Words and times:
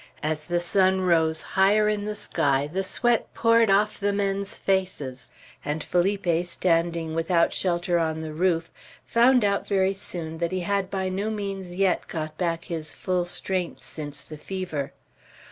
As 0.23 0.45
the 0.45 0.59
sun 0.59 1.01
rose 1.01 1.43
higher 1.43 1.87
in 1.87 2.05
the 2.05 2.15
sky 2.15 2.65
the 2.65 2.83
sweat 2.83 3.31
poured 3.35 3.69
off 3.69 3.99
the 3.99 4.11
men's 4.11 4.57
faces; 4.57 5.31
and 5.63 5.83
Felipe, 5.83 6.43
standing 6.47 7.13
without 7.13 7.53
shelter 7.53 7.99
on 7.99 8.21
the 8.21 8.33
roof, 8.33 8.71
found 9.05 9.45
out 9.45 9.67
very 9.67 9.93
soon 9.93 10.39
that 10.39 10.51
he 10.51 10.61
had 10.61 10.89
by 10.89 11.07
no 11.09 11.29
means 11.29 11.75
yet 11.75 12.07
got 12.07 12.35
back 12.39 12.63
his 12.65 12.93
full 12.95 13.25
strength 13.25 13.83
since 13.83 14.21
the 14.21 14.37
fever. 14.37 14.91